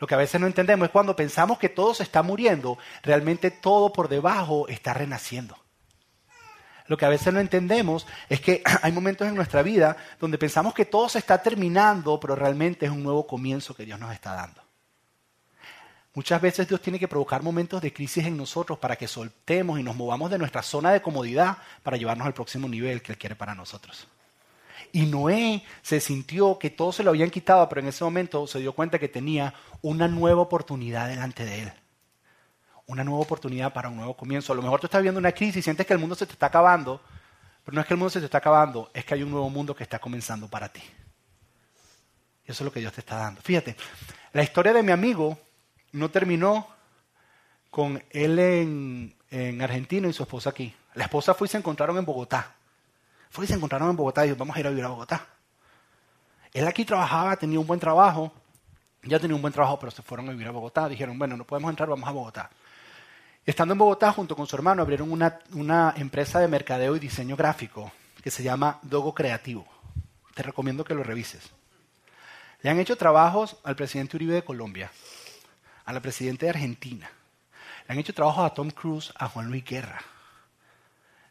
[0.01, 3.51] Lo que a veces no entendemos es cuando pensamos que todo se está muriendo, realmente
[3.51, 5.57] todo por debajo está renaciendo.
[6.87, 10.75] Lo que a veces no entendemos es que hay momentos en nuestra vida donde pensamos
[10.75, 14.35] que todo se está terminando, pero realmente es un nuevo comienzo que Dios nos está
[14.35, 14.63] dando.
[16.15, 19.83] Muchas veces Dios tiene que provocar momentos de crisis en nosotros para que soltemos y
[19.83, 23.35] nos movamos de nuestra zona de comodidad para llevarnos al próximo nivel que Él quiere
[23.35, 24.07] para nosotros.
[24.93, 28.61] Y Noé se sintió que todo se lo habían quitado, pero en ese momento se
[28.61, 31.73] dio cuenta que tenía una nueva oportunidad delante de él.
[32.87, 34.53] Una nueva oportunidad para un nuevo comienzo.
[34.53, 36.33] A lo mejor tú estás viendo una crisis y sientes que el mundo se te
[36.33, 37.01] está acabando,
[37.65, 39.49] pero no es que el mundo se te está acabando, es que hay un nuevo
[39.49, 40.83] mundo que está comenzando para ti.
[42.47, 43.41] Y eso es lo que Dios te está dando.
[43.41, 43.77] Fíjate,
[44.33, 45.39] la historia de mi amigo
[45.93, 46.69] no terminó
[47.71, 50.75] con él en, en Argentina y su esposa aquí.
[50.95, 52.55] La esposa fue y se encontraron en Bogotá.
[53.31, 55.27] Fue y se encontraron en Bogotá y dijo, vamos a ir a vivir a Bogotá.
[56.53, 58.33] Él aquí trabajaba, tenía un buen trabajo,
[59.03, 60.89] ya tenía un buen trabajo, pero se fueron a vivir a Bogotá.
[60.89, 62.51] Dijeron, bueno, no podemos entrar, vamos a Bogotá.
[63.47, 67.93] Estando en Bogotá, junto con su hermano, abrieron una, empresa de mercadeo y diseño gráfico
[68.23, 69.67] que se llama Dogo Creativo.
[70.35, 71.51] Te recomiendo que lo revises.
[72.63, 74.91] Le han hecho trabajos al presidente Uribe de Colombia,
[75.85, 77.11] a la presidenta de Argentina.
[77.87, 80.01] Le han hecho trabajos a Tom Cruise, a Juan Luis Guerra.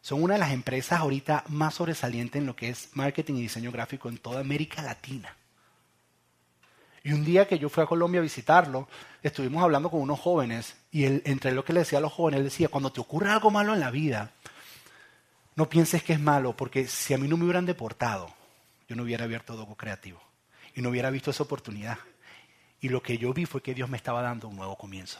[0.01, 3.71] Son una de las empresas ahorita más sobresalientes en lo que es marketing y diseño
[3.71, 5.35] gráfico en toda América Latina.
[7.03, 8.87] Y un día que yo fui a Colombia a visitarlo,
[9.21, 12.39] estuvimos hablando con unos jóvenes y él, entre lo que le decía a los jóvenes,
[12.39, 14.31] él decía, cuando te ocurre algo malo en la vida,
[15.55, 18.29] no pienses que es malo, porque si a mí no me hubieran deportado,
[18.87, 20.21] yo no hubiera abierto Dogo Creativo
[20.75, 21.97] y no hubiera visto esa oportunidad.
[22.79, 25.19] Y lo que yo vi fue que Dios me estaba dando un nuevo comienzo.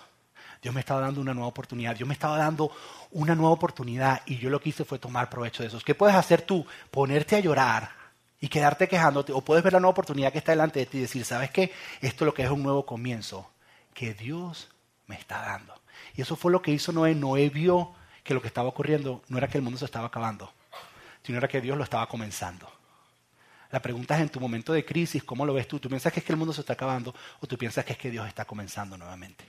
[0.62, 1.96] Dios me estaba dando una nueva oportunidad.
[1.96, 2.72] Dios me estaba dando
[3.12, 5.80] una nueva oportunidad y yo lo que hice fue tomar provecho de eso.
[5.84, 6.66] ¿Qué puedes hacer tú?
[6.90, 8.03] Ponerte a llorar
[8.44, 9.32] y quedarte quejándote.
[9.32, 11.72] O puedes ver la nueva oportunidad que está delante de ti y decir, ¿sabes qué?
[12.02, 13.50] Esto es lo que es un nuevo comienzo
[13.94, 14.70] que Dios
[15.08, 15.74] me está dando.
[16.14, 17.16] Y eso fue lo que hizo Noé.
[17.16, 20.52] Noé vio que lo que estaba ocurriendo no era que el mundo se estaba acabando,
[21.24, 22.70] sino era que Dios lo estaba comenzando.
[23.72, 25.80] La pregunta es en tu momento de crisis, ¿cómo lo ves tú?
[25.80, 27.98] ¿Tú piensas que es que el mundo se está acabando o tú piensas que es
[27.98, 29.46] que Dios está comenzando nuevamente?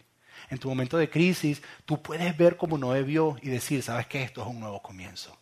[0.51, 4.23] En tu momento de crisis, tú puedes ver como Noé vio y decir, ¿sabes qué?
[4.23, 5.37] Esto es un nuevo comienzo.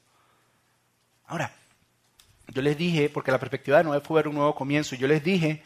[1.26, 1.52] Ahora,
[2.48, 5.22] yo les dije, porque la perspectiva de Noé fue ver un nuevo comienzo, yo les
[5.22, 5.62] dije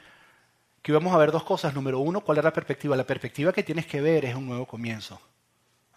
[0.82, 1.74] que íbamos a ver dos cosas.
[1.74, 2.96] Número uno, ¿cuál es la perspectiva?
[2.96, 5.20] La perspectiva que tienes que ver es un nuevo comienzo.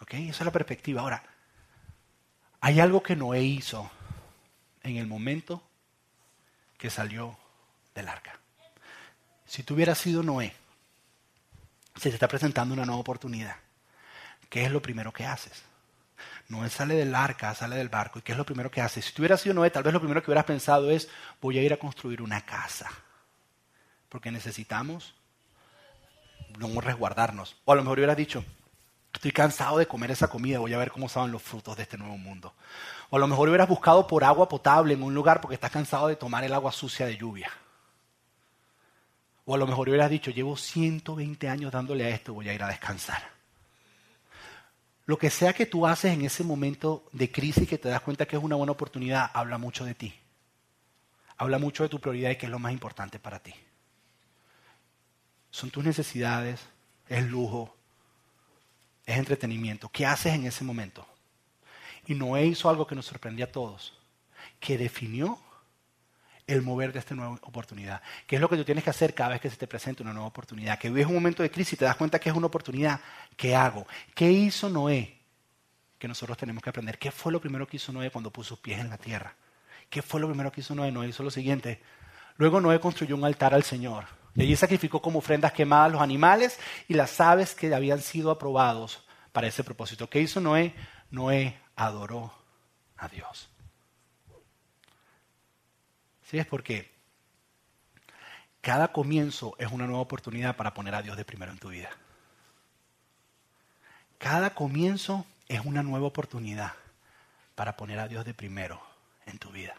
[0.00, 0.14] ¿Ok?
[0.14, 1.02] Esa es la perspectiva.
[1.02, 1.22] Ahora,
[2.60, 3.88] hay algo que Noé hizo
[4.82, 5.62] en el momento
[6.76, 7.38] que salió
[7.94, 8.38] del arca.
[9.46, 10.54] Si tú hubieras sido Noé,
[11.94, 13.56] se te está presentando una nueva oportunidad.
[14.48, 15.62] ¿Qué es lo primero que haces?
[16.50, 18.18] Noé sale del arca, sale del barco.
[18.18, 19.00] ¿Y qué es lo primero que hace?
[19.00, 21.08] Si tú hubieras sido Noé, tal vez lo primero que hubieras pensado es,
[21.40, 22.90] voy a ir a construir una casa.
[24.08, 25.14] Porque necesitamos
[26.58, 27.56] no resguardarnos.
[27.64, 28.44] O a lo mejor hubieras dicho,
[29.12, 31.96] estoy cansado de comer esa comida, voy a ver cómo saben los frutos de este
[31.96, 32.52] nuevo mundo.
[33.10, 36.08] O a lo mejor hubieras buscado por agua potable en un lugar porque estás cansado
[36.08, 37.50] de tomar el agua sucia de lluvia.
[39.44, 42.62] O a lo mejor hubieras dicho, llevo 120 años dándole a esto, voy a ir
[42.64, 43.39] a descansar.
[45.10, 48.26] Lo que sea que tú haces en ese momento de crisis que te das cuenta
[48.26, 50.14] que es una buena oportunidad, habla mucho de ti.
[51.36, 53.52] Habla mucho de tu prioridad y qué es lo más importante para ti.
[55.50, 56.60] Son tus necesidades,
[57.08, 57.74] es lujo,
[59.04, 59.88] es entretenimiento.
[59.88, 61.04] ¿Qué haces en ese momento?
[62.06, 63.98] Y Noé hizo algo que nos sorprendió a todos,
[64.60, 65.40] que definió
[66.52, 68.02] el mover de esta nueva oportunidad.
[68.26, 70.12] ¿Qué es lo que tú tienes que hacer cada vez que se te presenta una
[70.12, 70.78] nueva oportunidad?
[70.78, 73.00] Que vives un momento de crisis y te das cuenta que es una oportunidad.
[73.36, 73.86] ¿Qué hago?
[74.14, 75.18] ¿Qué hizo Noé?
[75.98, 76.98] Que nosotros tenemos que aprender.
[76.98, 79.34] ¿Qué fue lo primero que hizo Noé cuando puso sus pies en la tierra?
[79.88, 80.90] ¿Qué fue lo primero que hizo Noé?
[80.90, 81.82] Noé hizo lo siguiente.
[82.36, 84.04] Luego Noé construyó un altar al Señor.
[84.34, 86.58] Y allí sacrificó como ofrendas quemadas los animales
[86.88, 90.08] y las aves que habían sido aprobados para ese propósito.
[90.08, 90.74] ¿Qué hizo Noé?
[91.10, 92.32] Noé adoró
[92.96, 93.48] a Dios.
[96.30, 96.38] ¿Sí?
[96.38, 96.88] Es porque
[98.60, 101.90] cada comienzo es una nueva oportunidad para poner a Dios de primero en tu vida.
[104.18, 106.74] Cada comienzo es una nueva oportunidad
[107.56, 108.80] para poner a Dios de primero
[109.26, 109.74] en tu vida.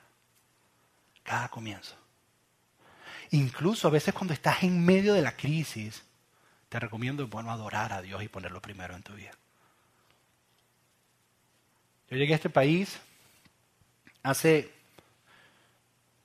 [1.24, 1.96] Cada comienzo.
[3.30, 6.04] Incluso a veces cuando estás en medio de la crisis,
[6.68, 9.32] te recomiendo, bueno, adorar a Dios y ponerlo primero en tu vida.
[12.10, 13.00] Yo llegué a este país
[14.22, 14.81] hace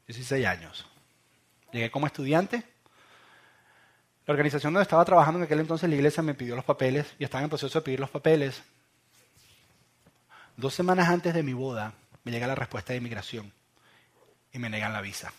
[0.07, 0.87] 16 años.
[1.73, 2.62] Llegué como estudiante.
[4.27, 7.25] La organización donde estaba trabajando en aquel entonces, la iglesia me pidió los papeles y
[7.25, 8.62] estaba en proceso de pedir los papeles.
[10.57, 11.92] Dos semanas antes de mi boda
[12.25, 13.53] me llega la respuesta de inmigración
[14.53, 15.33] y me negan la visa.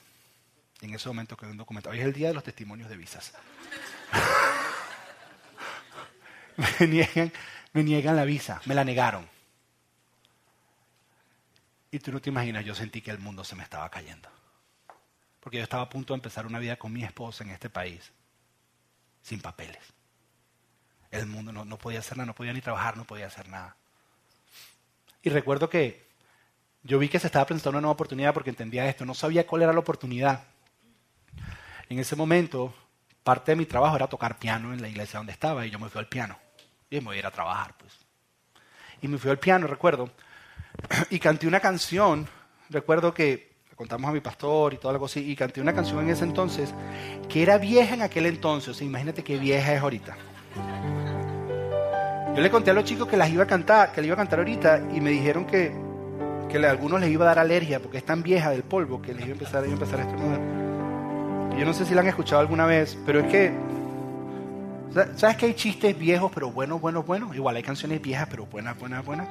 [0.80, 1.90] Y en ese momento quedé un documento.
[1.90, 3.34] Hoy es el día de los testimonios de visas.
[7.74, 9.28] me niegan la visa, me la negaron.
[11.92, 14.37] Y tú no te imaginas, yo sentí que el mundo se me estaba cayendo.
[15.48, 18.12] Porque yo estaba a punto de empezar una vida con mi esposa en este país,
[19.22, 19.82] sin papeles.
[21.10, 23.78] El mundo no, no podía hacer nada, no podía ni trabajar, no podía hacer nada.
[25.24, 26.06] Y recuerdo que
[26.84, 29.62] yo vi que se estaba presentando una nueva oportunidad porque entendía esto, no sabía cuál
[29.62, 30.44] era la oportunidad.
[31.88, 32.76] En ese momento,
[33.24, 35.88] parte de mi trabajo era tocar piano en la iglesia donde estaba y yo me
[35.88, 36.38] fui al piano.
[36.90, 37.94] Y me voy a ir a trabajar, pues.
[39.02, 40.12] Y me fui al piano, recuerdo,
[41.10, 42.28] y canté una canción,
[42.70, 46.10] recuerdo que contamos a mi pastor y todo algo así, y canté una canción en
[46.10, 46.74] ese entonces
[47.30, 50.18] que era vieja en aquel entonces, imagínate qué vieja es ahorita.
[52.36, 54.18] Yo le conté a los chicos que las iba a cantar, que la iba a
[54.18, 55.72] cantar ahorita, y me dijeron que,
[56.50, 59.14] que a algunos les iba a dar alergia porque es tan vieja del polvo que
[59.14, 61.58] les iba a empezar, a empezar a estornudar.
[61.58, 63.54] Yo no sé si la han escuchado alguna vez, pero es que
[65.16, 67.36] ¿Sabes que hay chistes viejos pero buenos, buenos, buenos?
[67.36, 69.28] Igual hay canciones viejas pero buenas, buenas, buenas.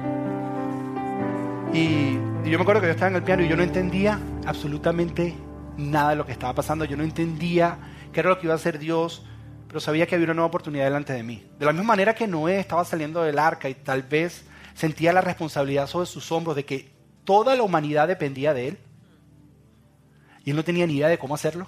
[1.73, 2.15] Y,
[2.49, 5.35] yo me acuerdo que yo estaba en el piano y yo no entendía absolutamente
[5.77, 6.85] nada de lo que estaba pasando.
[6.85, 7.79] Yo no entendía
[8.13, 9.25] qué era lo que iba a hacer Dios,
[9.67, 11.45] pero sabía que había una nueva oportunidad delante de mí.
[11.59, 15.21] De la misma manera que Noé estaba saliendo del arca y tal vez sentía la
[15.21, 16.91] responsabilidad sobre sus hombros de que
[17.25, 18.79] toda la humanidad dependía de él.
[20.45, 21.67] Y él no tenía ni idea de cómo hacerlo.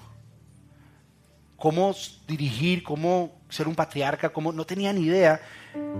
[1.56, 1.92] Cómo
[2.28, 5.40] dirigir, cómo ser un patriarca, cómo no tenía ni idea.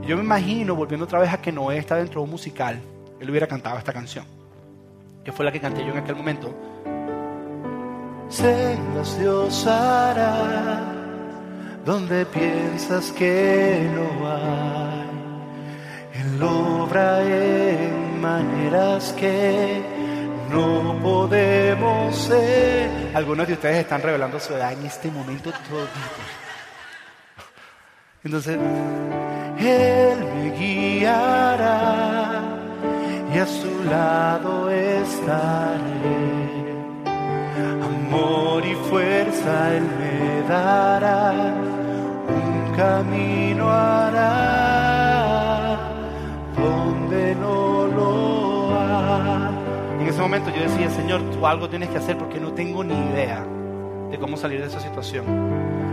[0.07, 2.81] Yo me imagino, volviendo otra vez a que Noé está dentro de un musical,
[3.21, 4.25] él hubiera cantado esta canción,
[5.25, 6.55] que fue la que canté yo en aquel momento.
[8.29, 10.99] Sendas Dios hará
[11.85, 15.09] donde piensas que no hay.
[16.21, 19.83] Él obra en maneras que
[20.51, 22.91] no podemos ser.
[23.15, 25.89] Algunos de ustedes están revelando su edad en este momento todito.
[28.25, 28.59] Entonces,
[29.59, 32.28] Él me guiará
[37.83, 41.55] Amor y fuerza Él me dará,
[42.29, 43.69] un camino
[46.57, 48.71] donde no lo.
[50.01, 52.95] En ese momento yo decía, Señor, tú algo tienes que hacer porque no tengo ni
[52.95, 53.45] idea
[54.11, 55.25] de cómo salir de esa situación.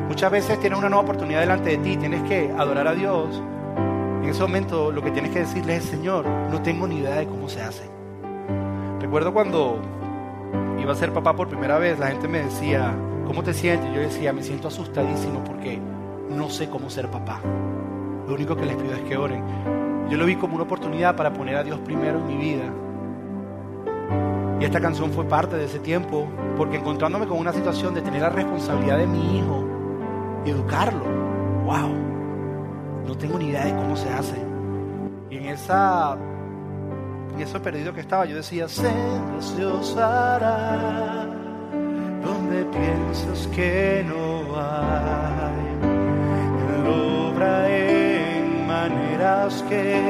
[0.07, 3.41] Muchas veces tienes una nueva oportunidad delante de ti, tienes que adorar a Dios
[4.25, 7.27] en ese momento lo que tienes que decirle es, Señor, no tengo ni idea de
[7.27, 7.83] cómo se hace.
[8.99, 9.79] Recuerdo cuando
[10.81, 12.95] iba a ser papá por primera vez, la gente me decía,
[13.27, 13.93] ¿cómo te sientes?
[13.93, 15.79] Yo decía, me siento asustadísimo porque
[16.29, 17.39] no sé cómo ser papá.
[18.27, 19.43] Lo único que les pido es que oren.
[20.09, 22.63] Yo lo vi como una oportunidad para poner a Dios primero en mi vida.
[24.59, 28.23] Y esta canción fue parte de ese tiempo, porque encontrándome con una situación de tener
[28.23, 29.63] la responsabilidad de mi hijo
[30.45, 31.03] educarlo,
[31.65, 32.04] wow,
[33.05, 34.37] no tengo ni idea de cómo se hace.
[35.29, 36.17] Y en esa
[37.35, 38.87] en eso perdido que estaba, yo decía, se
[39.65, 41.27] os hará
[42.23, 45.65] donde piensas que no hay.
[46.75, 50.01] Él obra en maneras que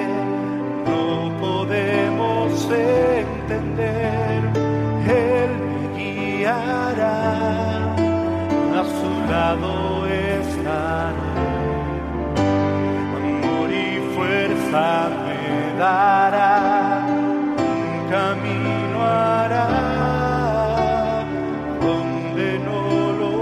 [0.85, 4.43] no podemos entender.
[5.09, 11.34] Él me guiará, a su lado estará.
[14.75, 19.67] Fuerza me dará, un camino hará.
[21.81, 22.81] donde no
[23.19, 23.33] lo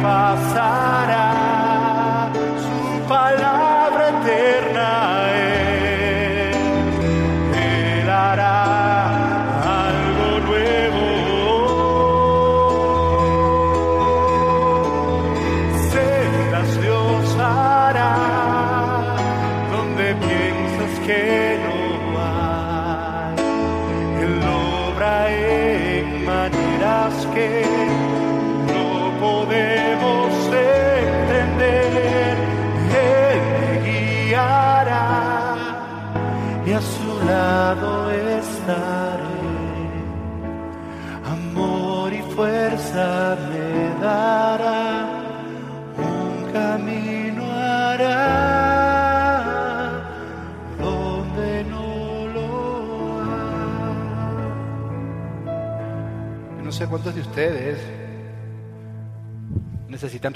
[0.00, 0.83] tierra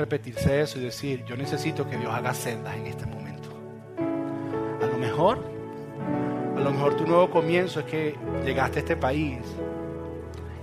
[0.08, 3.50] repetirse eso y decir, yo necesito que Dios haga sendas en este momento.
[4.82, 5.44] A lo mejor,
[6.56, 9.40] a lo mejor tu nuevo comienzo es que llegaste a este país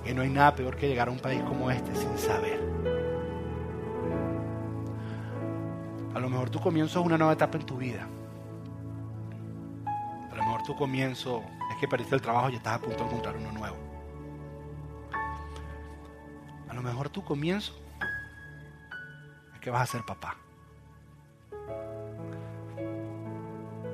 [0.04, 2.60] y no hay nada peor que llegar a un país como este sin saber.
[6.16, 8.08] A lo mejor tu comienzo es una nueva etapa en tu vida.
[10.32, 13.10] A lo mejor tu comienzo es que perdiste el trabajo y estás a punto de
[13.10, 13.78] encontrar uno nuevo.
[16.68, 17.85] A lo mejor tu comienzo
[19.66, 20.38] que vas a ser papá.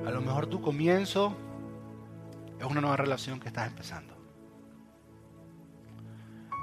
[0.06, 1.34] A lo mejor tu comienzo
[2.58, 4.14] es una nueva relación que estás empezando.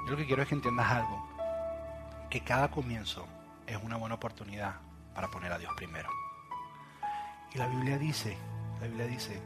[0.06, 1.26] Yo lo que quiero es que entiendas algo,
[2.30, 3.26] que cada comienzo
[3.66, 4.76] es una buena oportunidad
[5.12, 6.08] para poner a Dios primero.
[7.52, 8.38] Y la Biblia dice,
[8.80, 9.42] la Biblia dice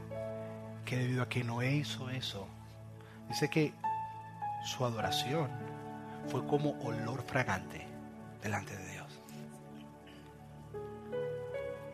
[0.85, 2.47] que debido a que Noé hizo eso,
[3.31, 3.73] dice que
[4.63, 5.49] su adoración
[6.29, 7.89] fue como olor fragante
[8.43, 8.94] delante de Dios.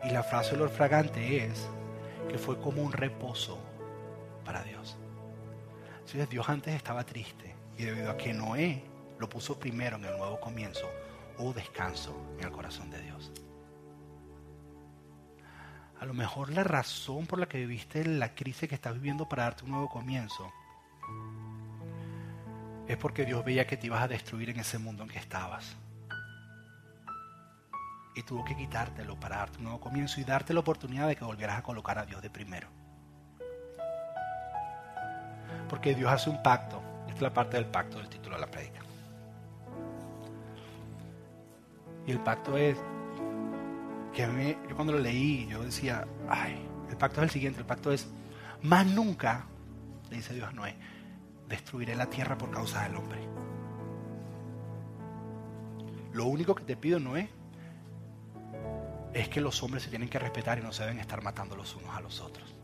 [0.03, 1.67] Y la frase olor fragante es
[2.29, 3.59] que fue como un reposo
[4.43, 4.97] para Dios.
[5.93, 8.83] Entonces Dios antes estaba triste y debido a que Noé
[9.19, 10.89] lo puso primero en el nuevo comienzo,
[11.37, 13.31] hubo descanso en el corazón de Dios.
[15.99, 19.43] A lo mejor la razón por la que viviste la crisis que estás viviendo para
[19.43, 20.51] darte un nuevo comienzo
[22.87, 25.77] es porque Dios veía que te ibas a destruir en ese mundo en que estabas.
[28.15, 31.23] Y tuvo que quitártelo para darte un nuevo comienzo y darte la oportunidad de que
[31.23, 32.67] volvieras a colocar a Dios de primero.
[35.69, 36.81] Porque Dios hace un pacto.
[37.03, 38.81] Esta es la parte del pacto del título de la prédica.
[42.05, 42.77] Y el pacto es
[44.13, 47.59] que a mí, yo cuando lo leí, yo decía, ay, el pacto es el siguiente,
[47.59, 48.09] el pacto es,
[48.61, 49.45] más nunca,
[50.09, 50.75] le dice Dios a Noé,
[51.47, 53.19] destruiré la tierra por causa del hombre.
[56.11, 57.29] Lo único que te pido, Noé,
[59.13, 61.75] es que los hombres se tienen que respetar y no se deben estar matando los
[61.75, 62.55] unos a los otros.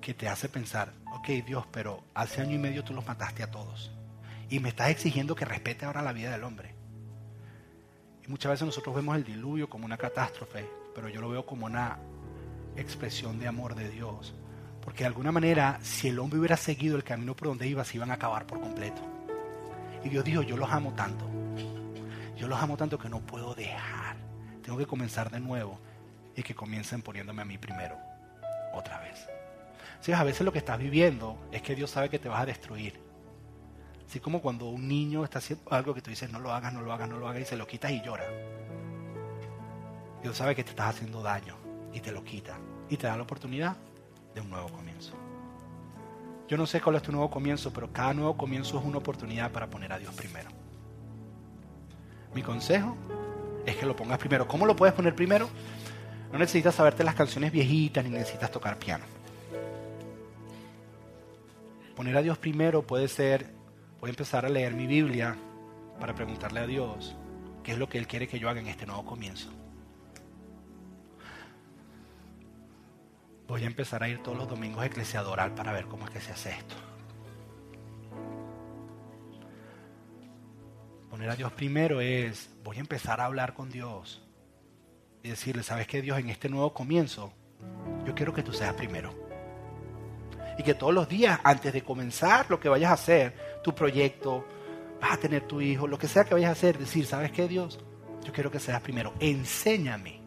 [0.00, 3.50] Que te hace pensar, ok Dios, pero hace año y medio tú los mataste a
[3.50, 3.90] todos.
[4.50, 6.74] Y me estás exigiendo que respete ahora la vida del hombre.
[8.26, 11.66] Y muchas veces nosotros vemos el diluvio como una catástrofe, pero yo lo veo como
[11.66, 11.98] una
[12.76, 14.34] expresión de amor de Dios.
[14.82, 17.96] Porque de alguna manera, si el hombre hubiera seguido el camino por donde iba, se
[17.96, 19.00] iban a acabar por completo.
[20.04, 21.26] Y Dios dijo, yo los amo tanto.
[22.36, 24.23] Yo los amo tanto que no puedo dejar.
[24.64, 25.78] Tengo que comenzar de nuevo
[26.34, 27.96] y que comiencen poniéndome a mí primero.
[28.72, 29.28] Otra vez.
[30.00, 32.46] Si a veces lo que estás viviendo es que Dios sabe que te vas a
[32.46, 32.98] destruir.
[34.08, 36.80] Así como cuando un niño está haciendo algo que tú dices, no lo hagas, no
[36.80, 38.24] lo hagas, no lo hagas, y se lo quitas y llora.
[40.22, 41.56] Dios sabe que te estás haciendo daño
[41.92, 42.56] y te lo quita.
[42.88, 43.76] Y te da la oportunidad
[44.34, 45.12] de un nuevo comienzo.
[46.48, 49.50] Yo no sé cuál es tu nuevo comienzo, pero cada nuevo comienzo es una oportunidad
[49.50, 50.50] para poner a Dios primero.
[52.34, 52.96] Mi consejo
[53.66, 54.46] es que lo pongas primero.
[54.46, 55.48] ¿Cómo lo puedes poner primero?
[56.32, 59.04] No necesitas saberte las canciones viejitas ni necesitas tocar piano.
[61.94, 63.52] Poner a Dios primero puede ser,
[64.00, 65.36] voy a empezar a leer mi Biblia
[66.00, 67.14] para preguntarle a Dios
[67.62, 69.48] qué es lo que Él quiere que yo haga en este nuevo comienzo.
[73.46, 76.10] Voy a empezar a ir todos los domingos a Iglesia Doral para ver cómo es
[76.10, 76.74] que se hace esto.
[81.14, 84.20] Poner a Dios primero es, voy a empezar a hablar con Dios
[85.22, 86.18] y decirle, ¿sabes qué Dios?
[86.18, 87.32] En este nuevo comienzo,
[88.04, 89.14] yo quiero que tú seas primero.
[90.58, 94.44] Y que todos los días, antes de comenzar lo que vayas a hacer, tu proyecto,
[95.00, 97.46] vas a tener tu hijo, lo que sea que vayas a hacer, decir, ¿sabes qué
[97.46, 97.78] Dios?
[98.24, 99.14] Yo quiero que seas primero.
[99.20, 100.20] Enséñame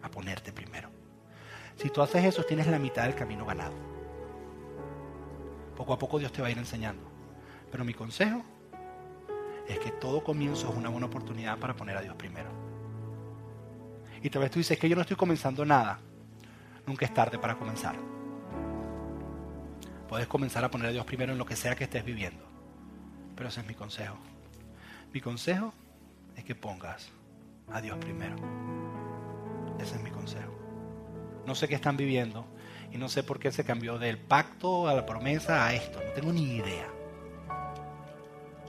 [0.00, 0.90] a ponerte primero.
[1.74, 3.74] Si tú haces eso, tienes la mitad del camino ganado.
[5.76, 7.02] Poco a poco Dios te va a ir enseñando.
[7.68, 8.53] Pero mi consejo
[9.68, 12.50] es que todo comienzo es una buena oportunidad para poner a Dios primero.
[14.22, 15.98] Y tal vez tú dices que yo no estoy comenzando nada.
[16.86, 17.94] Nunca es tarde para comenzar.
[20.08, 22.44] Puedes comenzar a poner a Dios primero en lo que sea que estés viviendo.
[23.36, 24.16] Pero ese es mi consejo.
[25.12, 25.72] Mi consejo
[26.36, 27.10] es que pongas
[27.72, 28.36] a Dios primero.
[29.78, 30.52] Ese es mi consejo.
[31.46, 32.46] No sé qué están viviendo
[32.92, 36.00] y no sé por qué se cambió del pacto a la promesa a esto.
[36.04, 36.93] No tengo ni idea.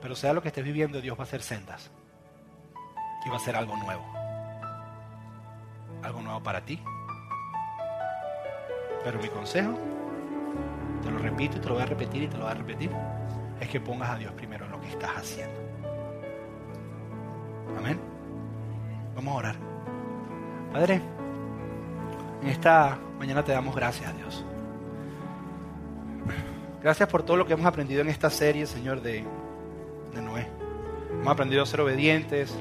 [0.01, 1.91] Pero sea lo que estés viviendo, Dios va a hacer sendas.
[3.25, 4.05] Y va a hacer algo nuevo.
[6.03, 6.81] Algo nuevo para ti.
[9.03, 9.77] Pero mi consejo,
[11.03, 12.91] te lo repito y te lo voy a repetir y te lo voy a repetir,
[13.59, 15.59] es que pongas a Dios primero en lo que estás haciendo.
[17.77, 17.99] Amén.
[19.15, 19.55] Vamos a orar.
[20.73, 21.01] Padre,
[22.41, 24.43] en esta mañana te damos gracias a Dios.
[26.81, 29.23] Gracias por todo lo que hemos aprendido en esta serie, Señor, de,
[30.15, 30.47] de Noé.
[31.11, 32.55] Hemos aprendido a ser obedientes,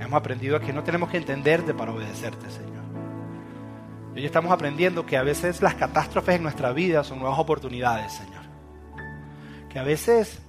[0.00, 2.84] hemos aprendido a que no tenemos que entenderte para obedecerte, Señor.
[4.14, 8.12] Y hoy estamos aprendiendo que a veces las catástrofes en nuestra vida son nuevas oportunidades,
[8.12, 8.44] Señor.
[9.68, 10.40] Que a veces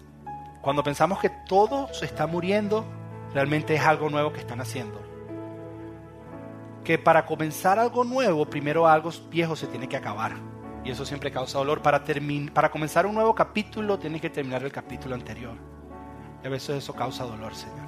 [0.61, 2.85] cuando pensamos que todo se está muriendo,
[3.33, 4.99] realmente es algo nuevo que están haciendo.
[6.83, 10.33] Que para comenzar algo nuevo, primero algo viejo se tiene que acabar.
[10.83, 11.81] Y eso siempre causa dolor.
[11.81, 12.03] Para,
[12.53, 15.74] para comenzar un nuevo capítulo, tienes que terminar el capítulo anterior.
[16.45, 17.87] A veces eso causa dolor, Señor.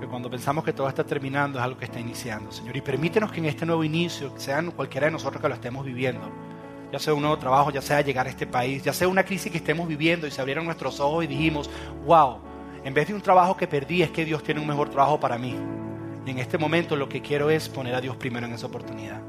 [0.00, 2.76] Que cuando pensamos que todo está terminando es algo que está iniciando, Señor.
[2.76, 6.28] Y permítenos que en este nuevo inicio, sean cualquiera de nosotros que lo estemos viviendo,
[6.90, 9.52] ya sea un nuevo trabajo, ya sea llegar a este país, ya sea una crisis
[9.52, 11.70] que estemos viviendo y se abrieron nuestros ojos y dijimos,
[12.04, 12.38] wow,
[12.82, 15.38] en vez de un trabajo que perdí es que Dios tiene un mejor trabajo para
[15.38, 15.54] mí.
[16.26, 19.22] Y en este momento lo que quiero es poner a Dios primero en esa oportunidad.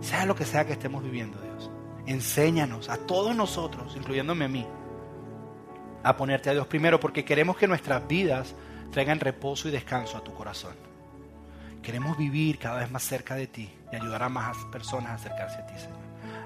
[0.00, 1.70] Sea lo que sea que estemos viviendo, Dios.
[2.04, 4.66] Enséñanos a todos nosotros, incluyéndome a mí,
[6.02, 8.54] a ponerte a Dios primero porque queremos que nuestras vidas
[8.90, 10.74] traigan reposo y descanso a tu corazón.
[11.82, 15.58] Queremos vivir cada vez más cerca de ti y ayudar a más personas a acercarse
[15.58, 15.98] a ti, Señor.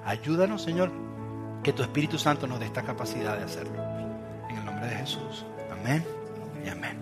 [0.07, 0.90] Ayúdanos, Señor,
[1.62, 3.82] que tu Espíritu Santo nos dé esta capacidad de hacerlo.
[4.48, 5.44] En el nombre de Jesús.
[5.70, 6.04] Amén
[6.64, 6.96] y amén.